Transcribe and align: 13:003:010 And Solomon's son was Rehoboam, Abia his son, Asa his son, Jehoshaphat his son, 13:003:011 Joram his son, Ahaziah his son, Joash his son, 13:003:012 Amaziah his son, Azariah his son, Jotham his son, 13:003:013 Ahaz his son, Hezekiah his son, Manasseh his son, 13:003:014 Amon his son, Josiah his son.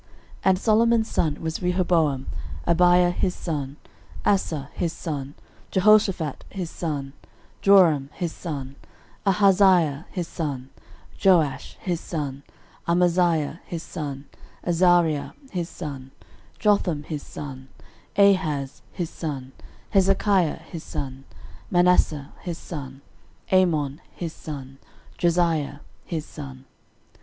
13:003:010 0.01 0.09
And 0.45 0.57
Solomon's 0.57 1.11
son 1.11 1.37
was 1.41 1.61
Rehoboam, 1.61 2.25
Abia 2.67 3.11
his 3.13 3.35
son, 3.35 3.77
Asa 4.25 4.71
his 4.73 4.93
son, 4.93 5.35
Jehoshaphat 5.69 6.43
his 6.49 6.71
son, 6.71 7.13
13:003:011 7.61 7.61
Joram 7.61 8.09
his 8.13 8.33
son, 8.33 8.75
Ahaziah 9.27 10.07
his 10.09 10.27
son, 10.27 10.69
Joash 11.23 11.77
his 11.81 11.99
son, 12.01 12.41
13:003:012 12.87 12.87
Amaziah 12.93 13.61
his 13.67 13.83
son, 13.83 14.25
Azariah 14.63 15.31
his 15.51 15.69
son, 15.69 16.09
Jotham 16.57 17.03
his 17.03 17.21
son, 17.21 17.67
13:003:013 18.15 18.33
Ahaz 18.33 18.81
his 18.91 19.09
son, 19.11 19.51
Hezekiah 19.91 20.59
his 20.63 20.83
son, 20.83 21.25
Manasseh 21.69 22.33
his 22.41 22.57
son, 22.57 23.01
13:003:014 23.51 23.61
Amon 23.61 24.01
his 24.15 24.33
son, 24.33 24.79
Josiah 25.19 25.75
his 26.03 26.25
son. 26.25 26.65